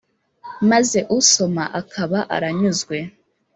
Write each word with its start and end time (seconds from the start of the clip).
maze 0.69 0.99
usoma 1.17 1.63
akaba 1.81 2.19
aranyuzwe 2.35 2.97